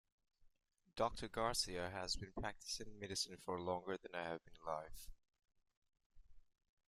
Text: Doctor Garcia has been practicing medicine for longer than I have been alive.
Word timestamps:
Doctor 0.95 1.27
Garcia 1.27 1.91
has 1.91 2.15
been 2.15 2.31
practicing 2.33 2.97
medicine 2.99 3.37
for 3.45 3.61
longer 3.61 3.99
than 4.01 4.15
I 4.15 4.29
have 4.29 4.43
been 4.43 4.55
alive. 4.65 5.11